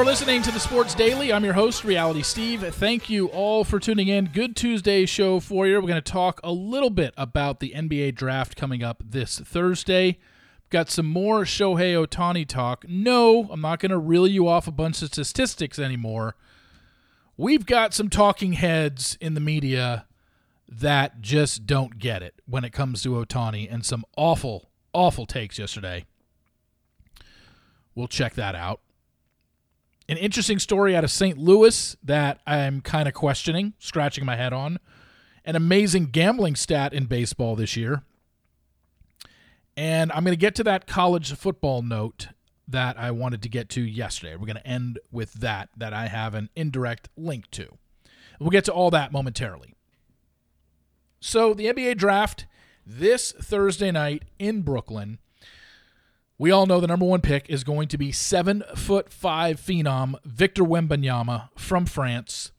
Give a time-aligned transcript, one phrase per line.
[0.00, 1.30] are listening to the Sports Daily.
[1.30, 2.62] I'm your host, Reality Steve.
[2.74, 4.30] Thank you all for tuning in.
[4.32, 5.74] Good Tuesday show for you.
[5.74, 10.16] We're going to talk a little bit about the NBA draft coming up this Thursday.
[10.70, 12.86] Got some more Shohei Ohtani talk.
[12.88, 16.34] No, I'm not going to reel you off a bunch of statistics anymore.
[17.36, 20.06] We've got some talking heads in the media
[20.66, 25.58] that just don't get it when it comes to Ohtani and some awful, awful takes
[25.58, 26.06] yesterday.
[27.94, 28.80] We'll check that out.
[30.10, 31.38] An interesting story out of St.
[31.38, 34.80] Louis that I'm kind of questioning, scratching my head on.
[35.44, 38.02] An amazing gambling stat in baseball this year.
[39.76, 42.26] And I'm going to get to that college football note
[42.66, 44.34] that I wanted to get to yesterday.
[44.34, 47.78] We're going to end with that, that I have an indirect link to.
[48.40, 49.76] We'll get to all that momentarily.
[51.20, 52.46] So, the NBA draft
[52.84, 55.20] this Thursday night in Brooklyn
[56.40, 60.14] we all know the number one pick is going to be seven foot five phenom
[60.24, 62.50] Victor Wembanyama from France.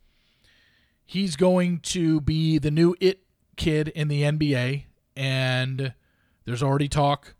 [1.03, 3.23] He's going to be the new it
[3.57, 4.83] kid in the NBA,
[5.15, 5.95] and
[6.45, 7.33] there's already talk,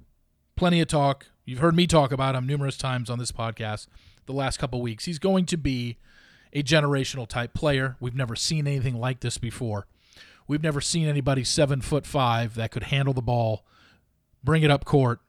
[0.55, 1.27] plenty of talk.
[1.45, 3.85] You've heard me talk about him numerous times on this podcast
[4.25, 5.05] the last couple weeks.
[5.05, 5.99] He's going to be
[6.53, 7.97] a generational type player.
[7.99, 9.85] We've never seen anything like this before.
[10.47, 13.63] We've never seen anybody seven foot five that could handle the ball,
[14.43, 15.19] bring it up court,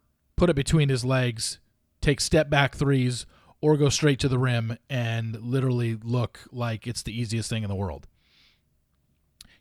[0.42, 1.60] put it between his legs,
[2.00, 3.26] take step back threes,
[3.60, 7.68] or go straight to the rim and literally look like it's the easiest thing in
[7.68, 8.08] the world.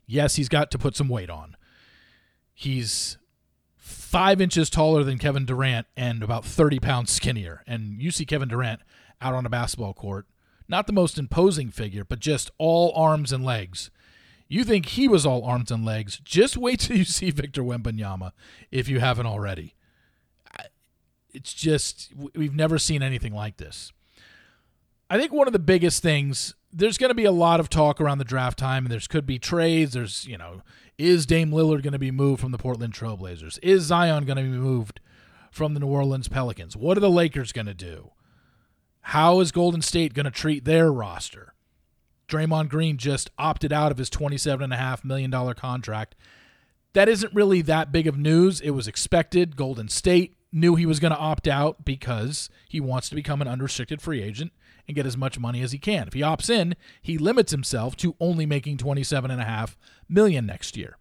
[0.08, 1.56] Yes, he's got to put some weight on.
[2.52, 3.16] He's
[3.76, 7.62] five inches taller than Kevin Durant and about 30 pounds skinnier.
[7.64, 8.80] And you see Kevin Durant
[9.20, 10.26] out on a basketball court,
[10.66, 13.92] not the most imposing figure, but just all arms and legs.
[14.48, 16.20] You think he was all arms and legs.
[16.24, 18.32] Just wait till you see Victor Wembanyama
[18.72, 19.76] if you haven't already
[21.32, 23.92] it's just we've never seen anything like this.
[25.10, 28.00] I think one of the biggest things there's going to be a lot of talk
[28.00, 29.92] around the draft time, and there's could be trades.
[29.92, 30.62] There's you know,
[30.98, 33.58] is Dame Lillard going to be moved from the Portland Trailblazers?
[33.62, 35.00] Is Zion going to be moved
[35.50, 36.76] from the New Orleans Pelicans?
[36.76, 38.12] What are the Lakers going to do?
[39.06, 41.54] How is Golden State going to treat their roster?
[42.28, 46.14] Draymond Green just opted out of his $27.5 million contract.
[46.94, 48.60] That isn't really that big of news.
[48.60, 49.56] It was expected.
[49.56, 53.48] Golden State knew he was going to opt out because he wants to become an
[53.48, 54.52] unrestricted free agent
[54.86, 56.06] and get as much money as he can.
[56.06, 59.76] If he opts in, he limits himself to only making 27.5
[60.08, 60.98] million next year.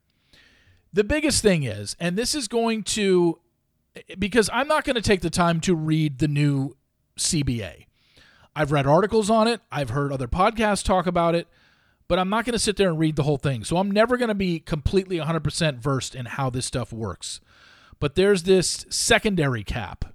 [0.94, 3.40] The biggest thing is, and this is going to
[4.18, 6.78] because I'm not going to take the time to read the new
[7.18, 7.86] CBA.
[8.56, 11.48] I've read articles on it, I've heard other podcasts talk about it,
[12.08, 13.64] but I'm not going to sit there and read the whole thing.
[13.64, 17.40] So I'm never going to be completely 100% versed in how this stuff works.
[18.02, 20.06] But there's this secondary cap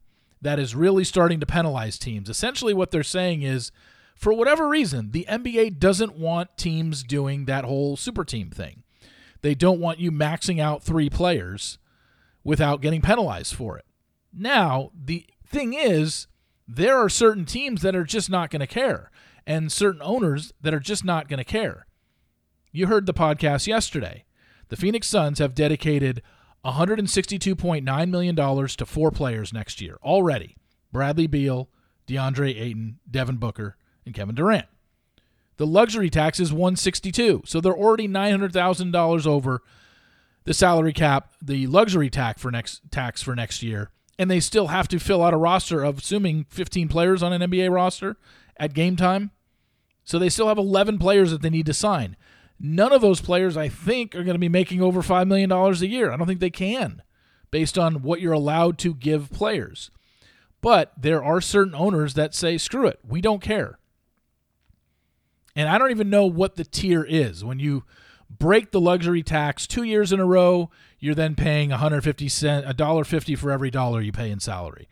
[0.42, 2.28] that is really starting to penalize teams.
[2.28, 3.70] Essentially, what they're saying is
[4.16, 8.82] for whatever reason, the NBA doesn't want teams doing that whole super team thing.
[9.40, 11.78] They don't want you maxing out three players
[12.42, 13.84] without getting penalized for it.
[14.32, 16.26] Now, the thing is,
[16.66, 19.12] there are certain teams that are just not going to care,
[19.46, 21.86] and certain owners that are just not going to care.
[22.72, 24.24] You heard the podcast yesterday.
[24.70, 26.20] The Phoenix Suns have dedicated
[26.66, 30.56] $162.9 million to four players next year already
[30.92, 31.68] Bradley Beal,
[32.06, 34.66] DeAndre Ayton, Devin Booker, and Kevin Durant.
[35.58, 39.62] The luxury tax is 162, so they're already $900,000 over
[40.44, 44.68] the salary cap, the luxury tax for next tax for next year, and they still
[44.68, 48.16] have to fill out a roster of assuming 15 players on an NBA roster
[48.56, 49.30] at game time.
[50.04, 52.16] So they still have 11 players that they need to sign.
[52.58, 55.72] None of those players, I think, are going to be making over $5 million a
[55.86, 56.10] year.
[56.10, 57.02] I don't think they can,
[57.50, 59.90] based on what you're allowed to give players.
[60.62, 63.78] But there are certain owners that say, screw it, we don't care.
[65.54, 67.44] And I don't even know what the tier is.
[67.44, 67.84] When you
[68.28, 72.74] break the luxury tax two years in a row, you're then paying 150 cent, a
[72.74, 74.88] dollar fifty for every dollar you pay in salary.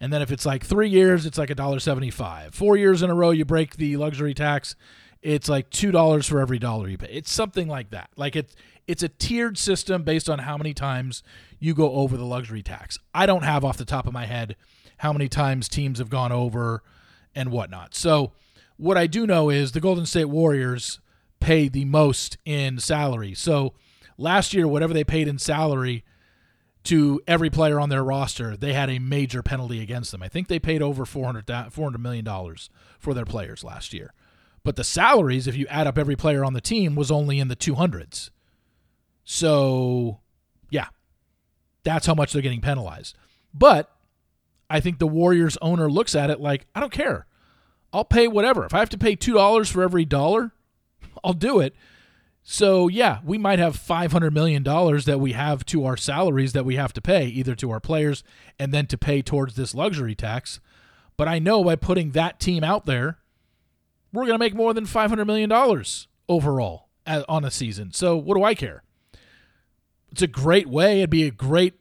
[0.00, 2.54] And then if it's like three years, it's like a dollar seventy-five.
[2.54, 4.76] Four years in a row, you break the luxury tax,
[5.22, 7.10] it's like two dollars for every dollar you pay.
[7.10, 8.10] It's something like that.
[8.16, 8.54] Like it's
[8.86, 11.22] it's a tiered system based on how many times
[11.58, 12.98] you go over the luxury tax.
[13.14, 14.56] I don't have off the top of my head
[14.98, 16.82] how many times teams have gone over
[17.34, 17.94] and whatnot.
[17.94, 18.32] So
[18.76, 21.00] what I do know is the Golden State Warriors
[21.40, 23.34] pay the most in salary.
[23.34, 23.74] So
[24.16, 26.04] last year, whatever they paid in salary
[26.84, 30.22] to every player on their roster, they had a major penalty against them.
[30.22, 32.26] I think they paid over 400, $400 million
[32.98, 34.12] for their players last year.
[34.68, 37.48] But the salaries, if you add up every player on the team, was only in
[37.48, 38.28] the 200s.
[39.24, 40.20] So,
[40.68, 40.88] yeah,
[41.84, 43.16] that's how much they're getting penalized.
[43.54, 43.90] But
[44.68, 47.24] I think the Warriors owner looks at it like, I don't care.
[47.94, 48.66] I'll pay whatever.
[48.66, 50.52] If I have to pay $2 for every dollar,
[51.24, 51.74] I'll do it.
[52.42, 56.76] So, yeah, we might have $500 million that we have to our salaries that we
[56.76, 58.22] have to pay, either to our players
[58.58, 60.60] and then to pay towards this luxury tax.
[61.16, 63.16] But I know by putting that team out there,
[64.12, 65.52] we're going to make more than $500 million
[66.28, 67.92] overall on a season.
[67.92, 68.82] So, what do I care?
[70.10, 70.98] It's a great way.
[70.98, 71.74] It'd be a great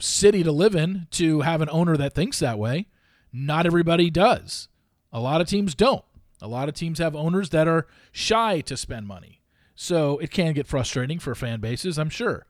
[0.00, 2.86] city to live in to have an owner that thinks that way.
[3.32, 4.68] Not everybody does.
[5.12, 6.04] A lot of teams don't.
[6.40, 9.42] A lot of teams have owners that are shy to spend money.
[9.74, 12.46] So it can get frustrating for fan bases, I'm sure.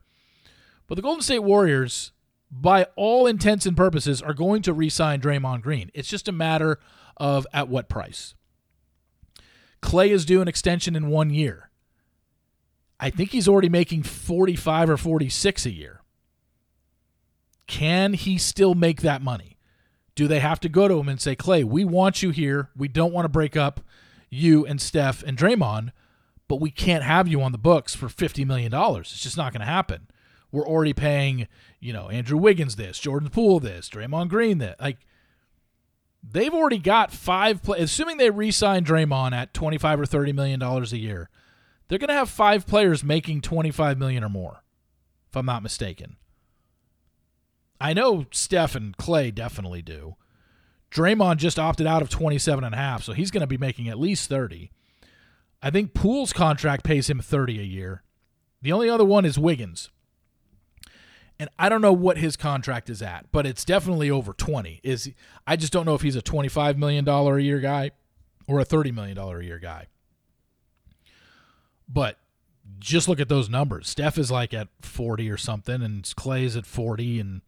[0.87, 2.11] But the Golden State Warriors,
[2.49, 5.91] by all intents and purposes, are going to re sign Draymond Green.
[5.93, 6.79] It's just a matter
[7.17, 8.33] of at what price.
[9.81, 11.69] Klay is due an extension in one year.
[12.99, 16.01] I think he's already making 45 or 46 a year.
[17.67, 19.57] Can he still make that money?
[20.15, 22.69] Do they have to go to him and say, Klay, we want you here.
[22.75, 23.79] We don't want to break up
[24.29, 25.91] you and Steph and Draymond,
[26.47, 28.73] but we can't have you on the books for $50 million.
[28.73, 30.07] It's just not going to happen.
[30.51, 31.47] We're already paying,
[31.79, 34.81] you know, Andrew Wiggins this, Jordan Poole this, Draymond Green that.
[34.81, 34.97] Like,
[36.23, 40.61] they've already got five, play- assuming they re sign Draymond at 25 or $30 million
[40.61, 41.29] a year,
[41.87, 44.63] they're going to have five players making 25 million or more,
[45.29, 46.17] if I'm not mistaken.
[47.81, 50.15] I know Steph and Klay definitely do.
[50.91, 53.87] Draymond just opted out of 27 and a half, so he's going to be making
[53.87, 54.71] at least 30.
[55.61, 58.03] I think Poole's contract pays him 30 a year.
[58.61, 59.89] The only other one is Wiggins.
[61.39, 64.81] And I don't know what his contract is at, but it's definitely over 20.
[64.83, 65.09] Is
[65.47, 67.91] I just don't know if he's a 25 million dollar a year guy
[68.47, 69.87] or a 30 million dollar a year guy.
[71.87, 72.17] But
[72.77, 73.87] just look at those numbers.
[73.87, 77.41] Steph is like at 40 or something and Klay's at 40 and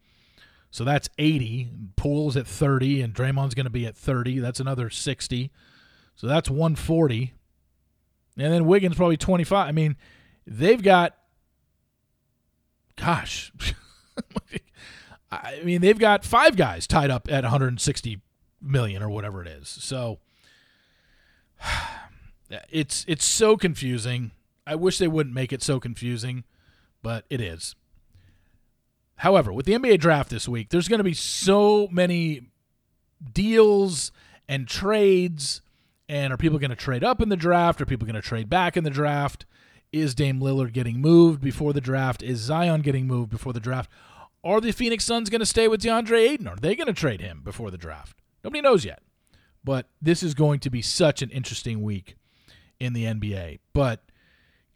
[0.72, 1.68] so that's 80.
[1.96, 4.38] Poole's at 30, and Draymond's going to be at 30.
[4.38, 5.52] That's another 60.
[6.16, 7.34] So that's 140.
[8.38, 9.68] And then Wiggins probably 25.
[9.68, 9.96] I mean,
[10.46, 11.14] they've got,
[13.04, 13.52] gosh,
[15.30, 18.20] I mean, they've got five guys tied up at 160
[18.60, 19.68] million or whatever it is.
[19.68, 20.18] So
[22.70, 24.32] it's it's so confusing.
[24.66, 26.44] I wish they wouldn't make it so confusing,
[27.02, 27.74] but it is.
[29.16, 32.42] However, with the NBA draft this week, there's going to be so many
[33.32, 34.12] deals
[34.48, 35.62] and trades.
[36.08, 37.80] And are people going to trade up in the draft?
[37.80, 39.46] Are people going to trade back in the draft?
[39.92, 42.22] Is Dame Lillard getting moved before the draft?
[42.22, 43.90] Is Zion getting moved before the draft?
[44.42, 46.48] Are the Phoenix Suns going to stay with DeAndre Ayton?
[46.48, 48.16] Are they going to trade him before the draft?
[48.42, 49.02] Nobody knows yet.
[49.62, 52.16] But this is going to be such an interesting week
[52.80, 53.60] in the NBA.
[53.72, 54.02] But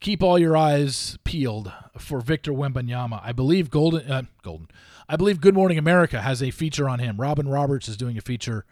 [0.01, 3.21] keep all your eyes peeled for Victor Wembanyama.
[3.25, 4.69] I believe Golden uh, Golden.
[5.09, 7.21] I believe Good Morning America has a feature on him.
[7.21, 8.65] Robin Roberts is doing a feature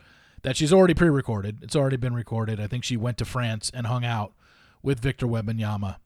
[0.43, 1.63] that she's already pre-recorded.
[1.63, 2.61] It's already been recorded.
[2.61, 4.35] I think she went to France and hung out
[4.83, 5.97] with Victor Wembanyama,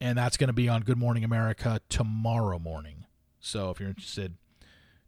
[0.00, 3.04] and that's going to be on Good Morning America tomorrow morning.
[3.38, 4.34] So if you're interested,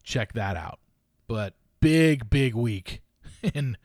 [0.03, 0.79] check that out.
[1.27, 3.03] But big big week
[3.55, 3.77] in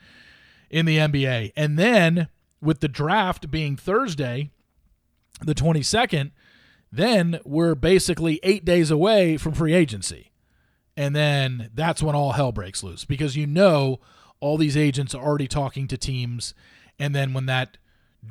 [0.69, 1.53] in the NBA.
[1.55, 2.27] And then
[2.61, 4.51] with the draft being Thursday,
[5.41, 6.31] the 22nd,
[6.91, 10.31] then we're basically eight days away from free agency.
[10.95, 13.99] And then that's when all hell breaks loose because you know
[14.39, 16.53] all these agents are already talking to teams.
[16.97, 17.77] And then when that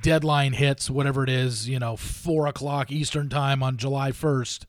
[0.02, 4.66] deadline hits, whatever it is, you know, four o'clock Eastern time on July 1st,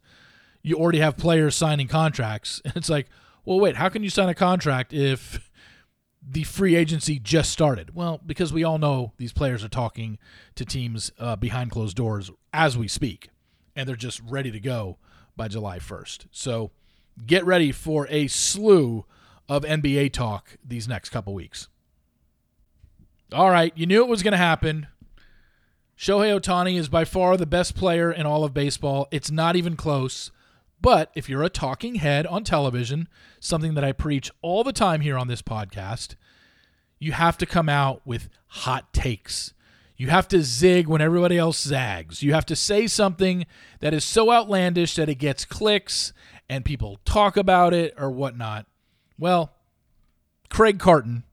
[0.62, 2.62] you already have players signing contracts.
[2.66, 3.08] And it's like,
[3.46, 5.50] well, wait, how can you sign a contract if
[6.22, 7.96] the free agency just started?
[7.96, 10.18] Well, because we all know these players are talking
[10.56, 13.30] to teams uh, behind closed doors as we speak,
[13.76, 14.98] and they're just ready to go
[15.38, 16.26] by July 1st.
[16.32, 16.72] So
[17.26, 19.06] get ready for a slew
[19.48, 21.70] of NBA talk these next couple weeks.
[23.32, 24.88] All right, you knew it was going to happen.
[25.98, 29.08] Shohei Ohtani is by far the best player in all of baseball.
[29.10, 30.30] It's not even close.
[30.80, 33.08] But if you're a talking head on television,
[33.40, 36.16] something that I preach all the time here on this podcast,
[37.00, 39.54] you have to come out with hot takes.
[39.96, 42.22] You have to zig when everybody else zags.
[42.22, 43.48] You have to say something
[43.80, 46.14] that is so outlandish that it gets clicks
[46.48, 48.68] and people talk about it or whatnot.
[49.18, 49.54] Well,
[50.50, 51.24] Craig Carton,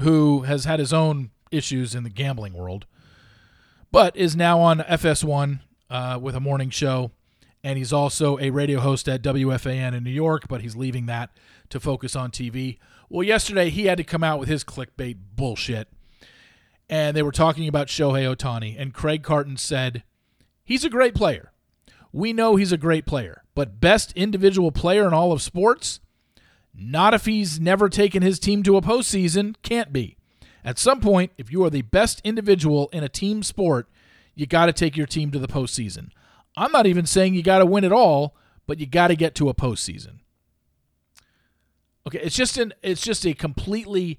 [0.00, 2.86] who has had his own issues in the gambling world,
[3.92, 7.12] but is now on FS1 uh, with a morning show
[7.64, 11.30] and he's also a radio host at WFAN in New York, but he's leaving that
[11.70, 12.78] to focus on TV.
[13.08, 15.88] Well, yesterday he had to come out with his clickbait bullshit,
[16.88, 20.02] and they were talking about Shohei Ohtani, and Craig Carton said,
[20.64, 21.52] He's a great player.
[22.12, 26.00] We know he's a great player, but best individual player in all of sports?
[26.74, 30.16] Not if he's never taken his team to a postseason, can't be.
[30.64, 33.88] At some point, if you are the best individual in a team sport,
[34.34, 36.10] you got to take your team to the postseason.
[36.56, 39.34] I'm not even saying you got to win it all, but you got to get
[39.36, 40.20] to a postseason.
[42.06, 44.18] Okay, it's just an it's just a completely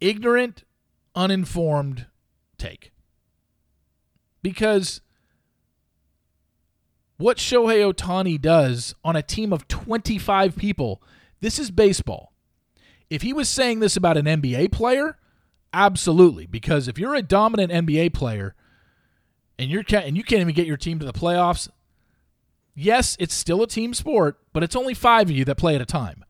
[0.00, 0.64] ignorant,
[1.14, 2.06] uninformed
[2.58, 2.92] take.
[4.42, 5.00] Because
[7.16, 11.02] what Shohei Ohtani does on a team of 25 people,
[11.40, 12.31] this is baseball.
[13.12, 15.18] If he was saying this about an NBA player,
[15.70, 16.46] absolutely.
[16.46, 18.54] Because if you're a dominant NBA player
[19.58, 21.68] and you're and you can't even get your team to the playoffs,
[22.74, 25.82] yes, it's still a team sport, but it's only five of you that play at
[25.82, 26.24] a time.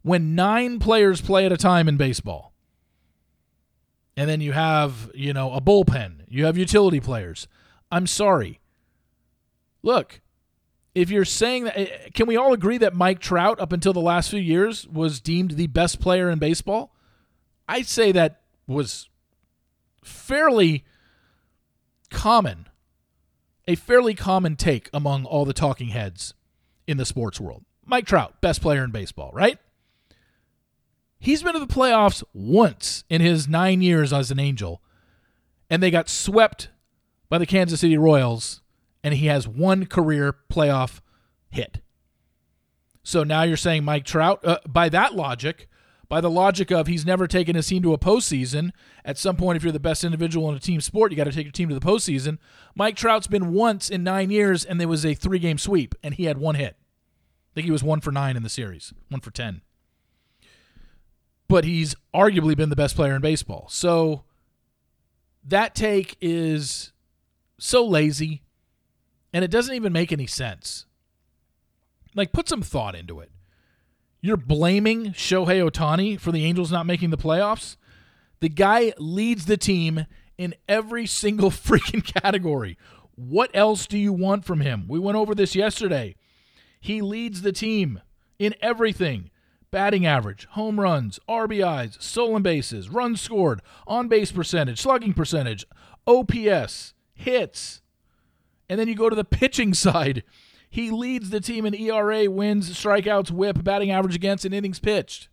[0.00, 2.54] When nine players play at a time in baseball,
[4.16, 7.46] and then you have, you know, a bullpen, you have utility players.
[7.92, 8.60] I'm sorry.
[9.82, 10.22] Look,
[10.98, 14.00] if you're saying that, eh, can we all agree that Mike Trout, up until the
[14.00, 16.94] last few years, was deemed the best player in baseball?
[17.68, 19.08] I'd say that was
[20.02, 20.84] fairly
[22.10, 22.68] common
[23.68, 26.32] a fairly common take among all the talking heads
[26.86, 27.64] in the sports world.
[27.84, 29.58] Mike Trout, best player in baseball, right?
[31.18, 34.80] He's been to the playoffs once in his nine years as an Angel,
[35.68, 36.70] and they got swept
[37.28, 38.62] by the Kansas City Royals,
[39.08, 41.00] and he has one career playoff
[41.48, 41.80] hit.
[43.02, 45.66] So now you're saying Mike Trout, uh, by that logic,
[46.10, 48.70] by the logic of he's never taken his team to a postseason.
[49.06, 51.32] At some point, if you're the best individual in a team sport, you got to
[51.32, 52.36] take your team to the postseason.
[52.74, 56.12] Mike Trout's been once in nine years, and there was a three game sweep, and
[56.12, 56.76] he had one hit.
[56.78, 59.62] I think he was one for nine in the series, one for 10.
[61.48, 63.68] But he's arguably been the best player in baseball.
[63.70, 64.24] So
[65.46, 66.92] that take is
[67.58, 68.42] so lazy,
[69.32, 70.86] and it doesn't even make any sense.
[72.14, 73.30] Like, put some thought into it.
[74.20, 77.76] You're blaming Shohei Ohtani for the Angels not making the playoffs?
[78.40, 80.06] The guy leads the team
[80.36, 82.76] in every single freaking category.
[83.14, 84.86] What else do you want from him?
[84.88, 86.16] We went over this yesterday.
[86.80, 88.00] He leads the team
[88.38, 89.30] in everything
[89.70, 95.66] batting average, home runs, RBIs, stolen bases, runs scored, on base percentage, slugging percentage,
[96.06, 97.82] OPS, hits.
[98.68, 100.22] And then you go to the pitching side.
[100.70, 105.28] He leads the team in ERA, wins, strikeouts, whip, batting average against, and innings pitched.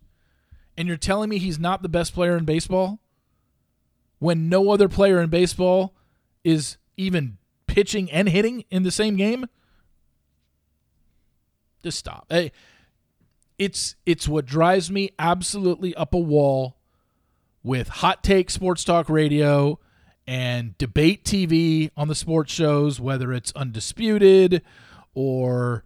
[0.76, 3.00] And you're telling me he's not the best player in baseball?
[4.18, 5.94] When no other player in baseball
[6.42, 9.46] is even pitching and hitting in the same game?
[11.82, 12.26] Just stop.
[12.30, 12.52] Hey,
[13.58, 16.76] it's it's what drives me absolutely up a wall
[17.62, 19.78] with hot take sports talk radio
[20.26, 24.62] and debate TV on the sports shows, whether it's undisputed
[25.14, 25.84] or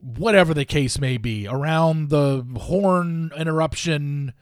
[0.00, 4.32] whatever the case may be around the horn interruption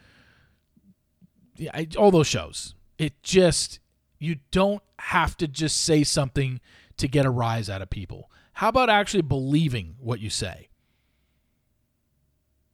[1.96, 2.74] all those shows.
[2.98, 3.80] It just
[4.18, 6.60] you don't have to just say something
[6.96, 8.30] to get a rise out of people.
[8.54, 10.68] How about actually believing what you say?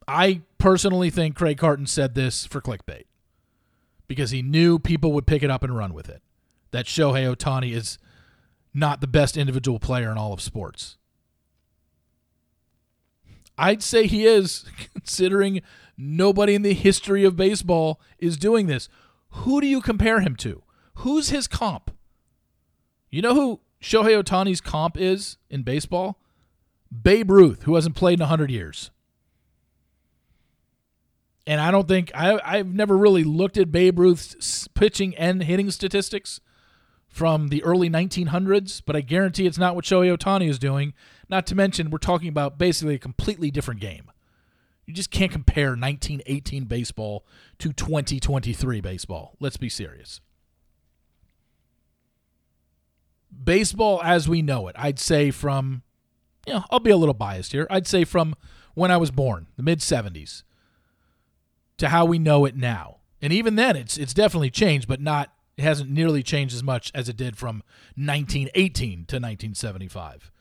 [0.07, 3.05] I personally think craig carton said this for clickbait
[4.07, 6.21] because he knew people would pick it up and run with it
[6.71, 7.97] that shohei ohtani is
[8.73, 10.97] not the best individual player in all of sports
[13.57, 15.61] I'd say he is, considering
[15.97, 18.89] nobody in the history of baseball is doing this.
[19.29, 20.63] Who do you compare him to?
[20.95, 21.91] Who's his comp?
[23.09, 26.19] You know who Shohei Ohtani's comp is in baseball?
[27.03, 28.91] Babe Ruth, who hasn't played in 100 years.
[31.47, 35.69] And I don't think, I, I've never really looked at Babe Ruth's pitching and hitting
[35.69, 36.39] statistics
[37.07, 40.93] from the early 1900s, but I guarantee it's not what Shohei Ohtani is doing.
[41.29, 44.11] Not to mention, we're talking about basically a completely different game.
[44.85, 47.25] You just can't compare 1918 baseball
[47.59, 49.35] to 2023 baseball.
[49.39, 50.21] Let's be serious.
[53.43, 55.83] Baseball as we know it, I'd say from,
[56.45, 57.67] you know, I'll be a little biased here.
[57.69, 58.35] I'd say from
[58.73, 60.43] when I was born, the mid 70s,
[61.77, 62.97] to how we know it now.
[63.21, 66.91] And even then, it's it's definitely changed, but not it hasn't nearly changed as much
[66.93, 67.63] as it did from
[67.95, 70.31] 1918 to 1975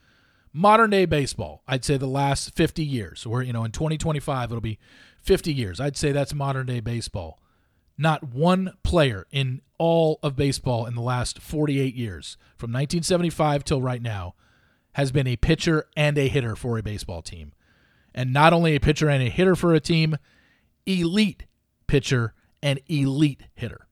[0.55, 4.61] modern day baseball, I'd say the last 50 years, or, you know, in 2025, it'll
[4.63, 4.79] be
[5.21, 5.81] 50 years.
[5.81, 7.41] I'd say that's modern day baseball.
[7.99, 13.83] Not one player in all of baseball in the last 48 years, from 1975 till
[13.83, 14.35] right now,
[14.95, 17.53] has been a pitcher and a hitter for a baseball team.
[18.15, 20.17] And not only a pitcher and a hitter for a team,
[20.87, 21.47] elite
[21.87, 23.87] pitcher and elite hitter.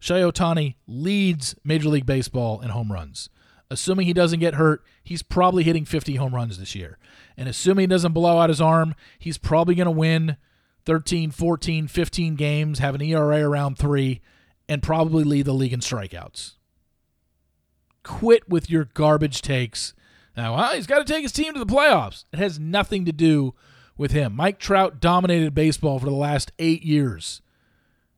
[0.00, 3.28] Shohei Ohtani leads Major League Baseball in home runs
[3.72, 6.98] assuming he doesn't get hurt, he's probably hitting 50 home runs this year.
[7.36, 10.36] And assuming he doesn't blow out his arm, he's probably going to win
[10.84, 14.20] 13, 14, 15 games, have an ERA around three,
[14.68, 16.52] and probably lead the league in strikeouts.
[18.02, 19.94] Quit with your garbage takes.
[20.36, 22.24] Now, well, he's got to take his team to the playoffs.
[22.32, 23.54] It has nothing to do
[24.02, 24.34] with him.
[24.34, 27.40] Mike Trout dominated baseball for the last eight years,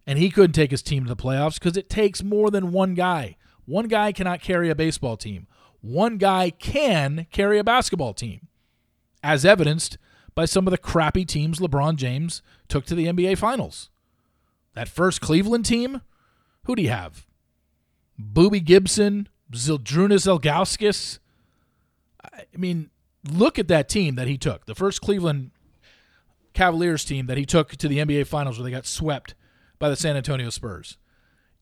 [0.06, 2.94] and he couldn't take his team to the playoffs because it takes more than one
[2.94, 3.36] guy.
[3.66, 5.46] One guy cannot carry a baseball team.
[5.80, 8.48] One guy can carry a basketball team,
[9.22, 9.98] as evidenced
[10.34, 13.90] by some of the crappy teams LeBron James took to the NBA Finals.
[14.72, 16.00] That first Cleveland team,
[16.64, 17.26] who do you have?
[18.20, 21.18] Boobie Gibson, Zydrunas Ilgauskas.
[22.24, 22.90] I mean,
[23.30, 24.66] look at that team that he took.
[24.66, 25.50] The first Cleveland
[26.54, 29.34] Cavaliers team that he took to the NBA Finals where they got swept
[29.78, 30.96] by the San Antonio Spurs.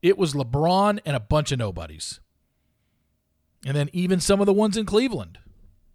[0.03, 2.21] It was LeBron and a bunch of nobodies.
[3.65, 5.39] And then even some of the ones in Cleveland,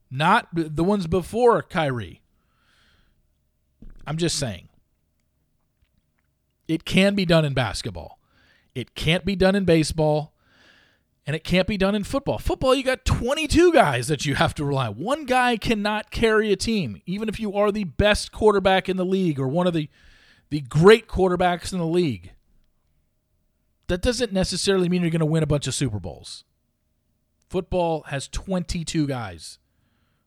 [0.09, 2.21] not the ones before Kyrie.
[4.05, 4.69] I'm just saying.
[6.67, 8.19] It can be done in basketball.
[8.73, 10.33] It can't be done in baseball.
[11.27, 12.37] And it can't be done in football.
[12.37, 14.93] Football, you got 22 guys that you have to rely on.
[14.93, 19.05] One guy cannot carry a team, even if you are the best quarterback in the
[19.05, 19.89] league or one of the,
[20.49, 22.31] the great quarterbacks in the league.
[23.87, 26.45] That doesn't necessarily mean you're going to win a bunch of Super Bowls.
[27.49, 29.59] Football has 22 guys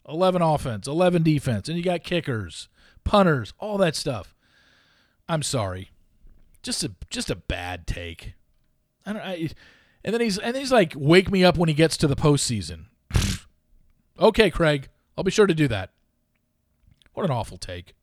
[0.09, 2.69] 11 offense, 11 defense, and you got kickers,
[3.05, 4.35] punters, all that stuff.
[5.29, 5.91] I'm sorry.
[6.63, 8.35] Just a just a bad take.
[9.07, 9.51] I don't I,
[10.05, 12.87] and then he's and he's like, "Wake me up when he gets to the postseason."
[14.19, 15.91] okay, Craig, I'll be sure to do that.
[17.15, 17.95] What an awful take.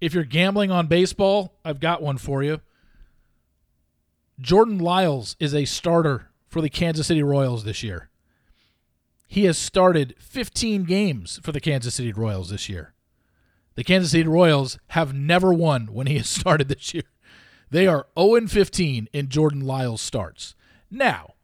[0.00, 2.60] If you're gambling on baseball, I've got one for you.
[4.38, 8.10] Jordan Lyles is a starter for the Kansas City Royals this year.
[9.26, 12.92] He has started 15 games for the Kansas City Royals this year.
[13.74, 17.04] The Kansas City Royals have never won when he has started this year.
[17.70, 20.54] They are 0 15 in Jordan Lyles starts.
[20.90, 21.34] Now,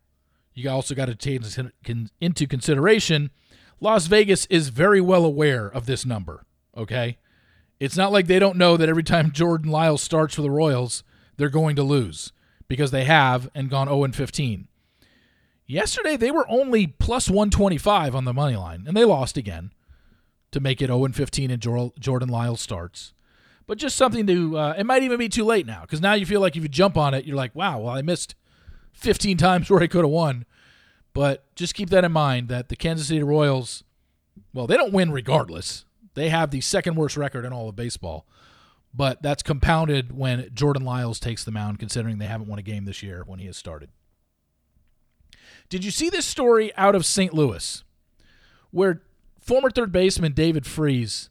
[0.54, 1.42] you also got to take
[2.20, 3.30] into consideration
[3.82, 7.18] Las Vegas is very well aware of this number, okay?
[7.80, 11.02] It's not like they don't know that every time Jordan Lyles starts for the Royals,
[11.36, 12.32] they're going to lose
[12.68, 14.68] because they have and gone 0 15.
[15.66, 19.72] Yesterday, they were only plus 125 on the money line, and they lost again
[20.52, 23.14] to make it 0 15 in Jordan Lyles starts.
[23.66, 26.24] But just something to, uh, it might even be too late now because now you
[26.24, 28.36] feel like if you jump on it, you're like, wow, well, I missed
[28.92, 30.44] 15 times where I could have won.
[31.14, 33.84] But just keep that in mind that the Kansas City Royals,
[34.54, 35.84] well, they don't win regardless.
[36.14, 38.26] They have the second worst record in all of baseball.
[38.94, 42.84] But that's compounded when Jordan Lyles takes the mound, considering they haven't won a game
[42.84, 43.90] this year when he has started.
[45.70, 47.32] Did you see this story out of St.
[47.32, 47.82] Louis
[48.70, 49.02] where
[49.40, 51.30] former third baseman David Freese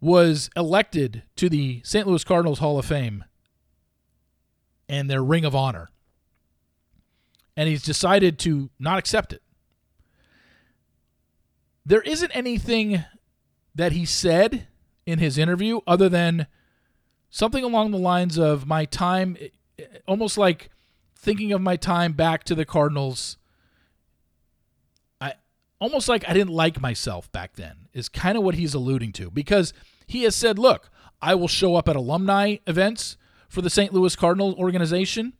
[0.00, 2.06] was elected to the St.
[2.06, 3.24] Louis Cardinals Hall of Fame
[4.88, 5.90] and their Ring of Honor?
[7.56, 9.42] And he's decided to not accept it.
[11.84, 13.04] There isn't anything
[13.74, 14.66] that he said
[15.06, 16.46] in his interview other than
[17.30, 19.36] something along the lines of my time,
[20.06, 20.70] almost like
[21.14, 23.36] thinking of my time back to the Cardinals.
[25.20, 25.34] I
[25.80, 29.30] almost like I didn't like myself back then, is kind of what he's alluding to
[29.30, 29.72] because
[30.06, 30.90] he has said, look,
[31.22, 33.16] I will show up at alumni events
[33.48, 33.92] for the St.
[33.92, 35.34] Louis Cardinal organization.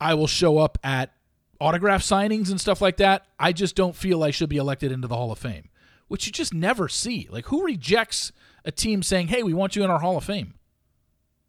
[0.00, 1.12] I will show up at
[1.60, 3.26] autograph signings and stuff like that.
[3.38, 5.68] I just don't feel I should be elected into the Hall of Fame,
[6.08, 7.28] which you just never see.
[7.30, 8.32] Like, who rejects
[8.64, 10.54] a team saying, hey, we want you in our Hall of Fame,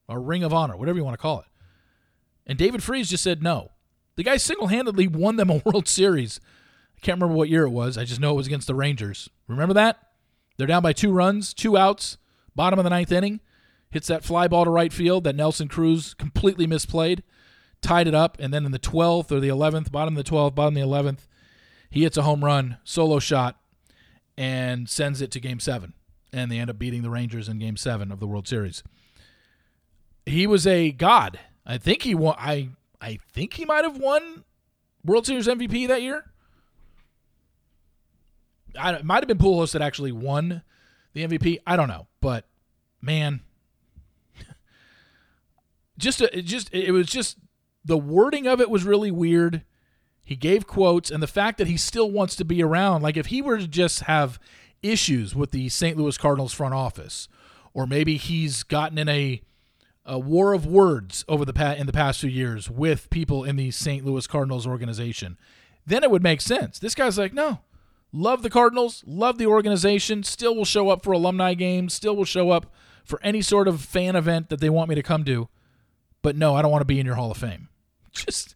[0.07, 1.47] our Ring of Honor, whatever you want to call it?
[2.45, 3.71] And David Freese just said no.
[4.15, 6.39] The guy single handedly won them a World Series.
[6.95, 7.97] I can't remember what year it was.
[7.97, 9.29] I just know it was against the Rangers.
[9.47, 9.99] Remember that?
[10.57, 12.17] They're down by two runs, two outs,
[12.55, 13.41] bottom of the ninth inning.
[13.89, 17.21] Hits that fly ball to right field that Nelson Cruz completely misplayed
[17.88, 20.56] tied it up, and then in the 12th or the 11th, bottom of the 12th,
[20.56, 21.19] bottom of the 11th,
[21.89, 23.58] he hits a home run, solo shot,
[24.38, 25.93] and sends it to Game Seven,
[26.34, 28.84] and they end up beating the Rangers in Game Seven of the World Series.
[30.26, 31.39] He was a god.
[31.65, 32.36] I think he won.
[32.38, 32.69] I
[33.00, 34.43] I think he might have won
[35.06, 36.26] World Series MVP that year.
[38.78, 40.62] I, it might have been Pujols that actually won
[41.13, 41.60] the MVP.
[41.65, 42.45] I don't know, but
[43.02, 43.39] man,
[45.97, 47.38] just a, just it was just
[47.88, 49.63] the wording of it was really weird.
[50.23, 53.28] He gave quotes, and the fact that he still wants to be around, like if
[53.28, 54.39] he were to just have
[54.84, 55.97] issues with the St.
[55.97, 57.28] Louis Cardinals front office,
[57.73, 59.41] or maybe he's gotten in a
[60.06, 63.71] a war of words over the in the past few years with people in the
[63.71, 64.06] St.
[64.06, 65.38] Louis Cardinals organization,
[65.86, 66.80] then it would make sense.
[66.80, 67.60] This guy's like, no,
[68.13, 72.26] Love the Cardinals, love the organization, still will show up for alumni games, still will
[72.26, 72.73] show up
[73.04, 75.50] for any sort of fan event that they want me to come to.
[76.21, 77.69] But no, I don't want to be in your Hall of Fame.
[78.25, 78.56] Just,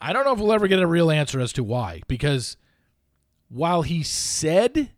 [0.00, 2.56] I don't know if we'll ever get a real answer as to why, because
[3.48, 4.90] while he said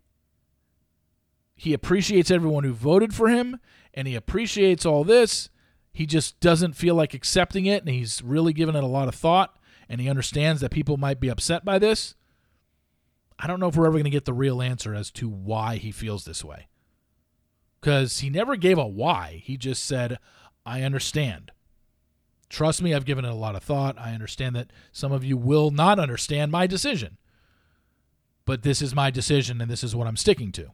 [1.55, 3.59] he appreciates everyone who voted for him
[3.93, 5.49] and he appreciates all this,
[5.91, 9.15] he just doesn't feel like accepting it and he's really given it a lot of
[9.15, 12.15] thought and he understands that people might be upset by this.
[13.39, 15.77] I don't know if we're ever going to get the real answer as to why
[15.77, 16.67] he feels this way.
[17.79, 19.41] Because he never gave a why.
[19.43, 20.19] He just said,
[20.65, 21.52] I understand.
[22.53, 23.97] Trust me, I've given it a lot of thought.
[23.97, 27.17] I understand that some of you will not understand my decision.
[28.45, 30.67] But this is my decision and this is what I'm sticking to.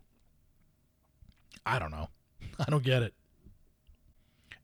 [1.66, 2.10] I don't know.
[2.60, 3.14] I don't get it.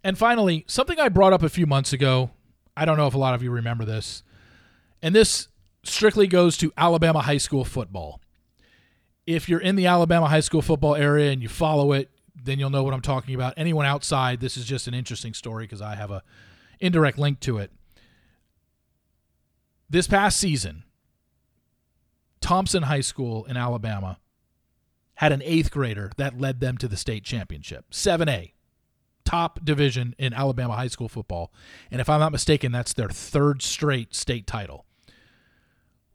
[0.03, 2.31] And finally, something I brought up a few months ago.
[2.75, 4.21] I don't know if a lot of you remember this.
[5.01, 5.47] And this
[5.83, 8.19] strictly goes to Alabama high school football.
[9.25, 12.09] If you're in the Alabama high school football area and you follow it,
[12.43, 13.53] then you'll know what I'm talking about.
[13.55, 16.21] Anyone outside, this is just an interesting story because I have a
[16.79, 17.71] indirect link to it.
[19.89, 20.83] This past season,
[22.41, 24.19] Thompson High School in Alabama
[25.15, 27.91] had an eighth grader that led them to the state championship.
[27.91, 28.51] 7A,
[29.23, 31.51] top division in Alabama high school football.
[31.89, 34.85] And if I'm not mistaken, that's their third straight state title.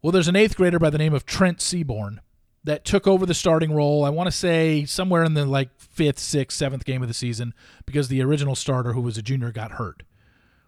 [0.03, 2.21] Well, there's an eighth grader by the name of Trent Seaborn
[2.65, 4.05] that took over the starting role.
[4.05, 7.55] I want to say somewhere in the like fifth, sixth, seventh game of the season
[7.87, 10.03] because the original starter, who was a junior, got hurt.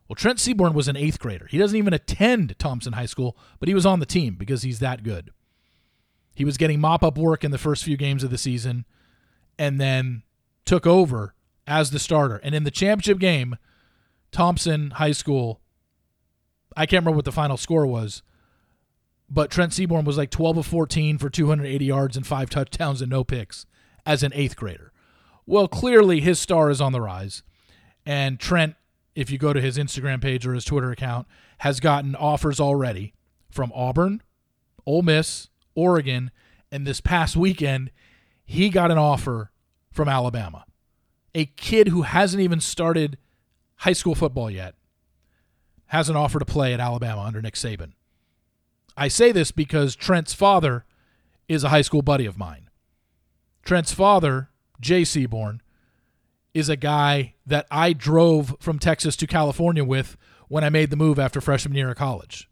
[0.09, 1.47] Well, Trent Seaborn was an eighth grader.
[1.47, 4.81] He doesn't even attend Thompson High School, but he was on the team because he's
[4.81, 5.31] that good.
[6.35, 8.85] He was getting mop up work in the first few games of the season
[9.59, 10.23] and then
[10.65, 11.35] took over
[11.67, 12.37] as the starter.
[12.37, 13.57] And in the championship game,
[14.31, 15.61] Thompson High School,
[16.77, 18.23] I can't remember what the final score was,
[19.29, 23.11] but Trent Seaborn was like 12 of 14 for 280 yards and five touchdowns and
[23.11, 23.67] no picks
[24.05, 24.93] as an eighth grader.
[25.47, 27.43] Well, clearly his star is on the rise.
[28.05, 28.75] And Trent,
[29.15, 31.27] if you go to his Instagram page or his Twitter account,
[31.59, 33.15] has gotten offers already
[33.51, 34.23] from Auburn,
[34.87, 36.31] Ole Miss, Oregon,
[36.71, 37.91] and this past weekend,
[38.45, 39.51] he got an offer
[39.91, 40.65] from Alabama.
[41.35, 43.19] A kid who hasn't even started
[43.77, 44.75] high school football yet
[45.87, 47.93] has an offer to play at Alabama under Nick Saban.
[48.97, 50.85] I say this because Trent's father
[51.49, 52.71] is a high school buddy of mine.
[53.63, 54.49] Trent's father,
[54.81, 55.61] Jay Seaborn,
[56.55, 60.17] is a guy that I drove from Texas to California with
[60.49, 62.49] when I made the move after freshman year of college.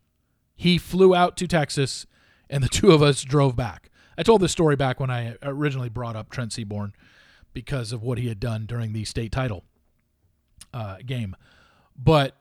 [0.57, 2.07] He flew out to Texas,
[2.49, 3.91] and the two of us drove back.
[4.17, 6.93] I told this story back when I originally brought up Trent Seaborn
[7.53, 9.65] because of what he had done during the state title
[10.73, 11.37] uh, game.
[11.97, 12.37] But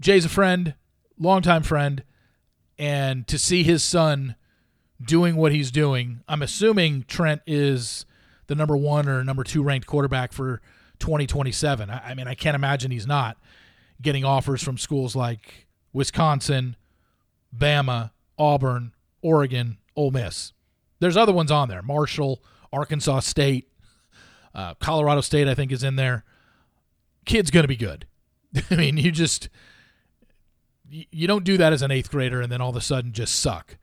[0.00, 0.74] Jay's a friend,
[1.18, 2.02] longtime friend,
[2.78, 4.36] and to see his son
[5.04, 8.06] doing what he's doing, I'm assuming Trent is
[8.52, 10.60] the number one or number two ranked quarterback for
[10.98, 11.88] 2027.
[11.88, 13.38] I, I mean, I can't imagine he's not
[14.02, 16.76] getting offers from schools like Wisconsin,
[17.56, 20.52] Bama, Auburn, Oregon, Ole Miss.
[21.00, 23.70] There's other ones on there Marshall, Arkansas State,
[24.54, 26.22] uh, Colorado State, I think, is in there.
[27.24, 28.06] Kid's going to be good.
[28.70, 29.48] I mean, you just
[30.90, 33.40] you don't do that as an eighth grader and then all of a sudden just
[33.40, 33.78] suck.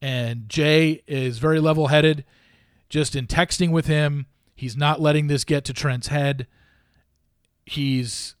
[0.00, 2.24] And Jay is very level headed.
[2.94, 6.46] Just in texting with him, he's not letting this get to Trent's head.
[7.66, 8.36] He's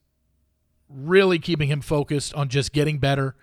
[0.88, 3.34] really keeping him focused on just getting better.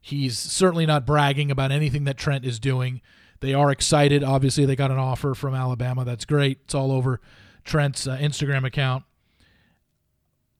[0.00, 3.00] He's certainly not bragging about anything that Trent is doing.
[3.40, 4.22] They are excited.
[4.22, 6.04] Obviously, they got an offer from Alabama.
[6.04, 6.60] That's great.
[6.66, 7.20] It's all over
[7.64, 9.02] Trent's uh, Instagram account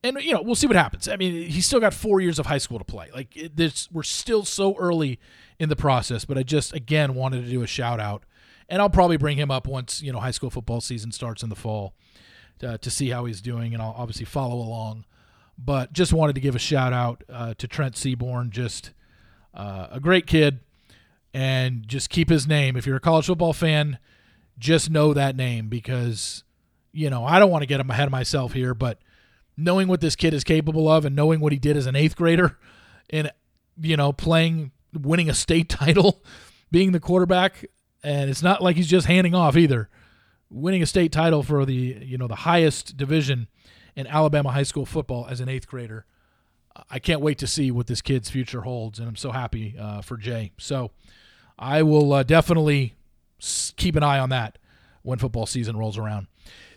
[0.03, 1.07] and you know we'll see what happens.
[1.07, 3.11] I mean, he's still got four years of high school to play.
[3.15, 5.21] Like this, we're still so early
[5.61, 6.25] in the process.
[6.25, 8.25] But I just again wanted to do a shout out,
[8.71, 11.51] and I'll probably bring him up once you know high school football season starts in
[11.51, 11.95] the fall
[12.61, 15.05] to, to see how he's doing, and I'll obviously follow along.
[15.59, 18.93] But just wanted to give a shout out uh, to Trent Seaborn, just
[19.53, 20.61] uh, a great kid,
[21.35, 22.77] and just keep his name.
[22.77, 23.99] If you're a college football fan,
[24.59, 26.45] just know that name because
[26.93, 28.99] you know I don't want to get ahead of myself here, but
[29.57, 32.17] knowing what this kid is capable of and knowing what he did as an eighth
[32.17, 32.57] grader
[33.11, 33.31] and
[33.81, 36.23] you know playing winning a state title
[36.71, 37.65] being the quarterback
[38.03, 39.89] and it's not like he's just handing off either
[40.51, 43.49] winning a state title for the you know the highest division
[43.97, 46.05] in Alabama high school football as an eighth grader
[46.89, 50.03] I can't wait to see what this kid's future holds and I'm so happy uh,
[50.03, 50.91] for Jay so
[51.59, 52.95] I will uh, definitely
[53.77, 54.59] keep an eye on that
[55.03, 56.27] when football season rolls around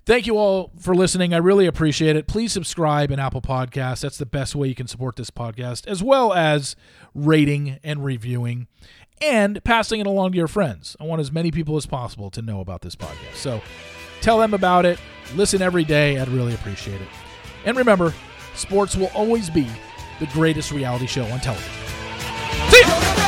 [0.06, 1.34] Thank you all for listening.
[1.34, 2.28] I really appreciate it.
[2.28, 4.02] Please subscribe in Apple Podcasts.
[4.02, 6.76] That's the best way you can support this podcast, as well as
[7.16, 8.68] rating and reviewing.
[9.22, 10.96] And passing it along to your friends.
[11.00, 13.36] I want as many people as possible to know about this podcast.
[13.36, 13.62] So
[14.22, 15.00] tell them about it.
[15.36, 16.20] Listen every day.
[16.20, 17.08] I'd really appreciate it.
[17.66, 18.14] And remember,
[18.56, 19.68] sports will always be
[20.20, 21.72] the greatest reality show on television.
[22.70, 23.23] See ya!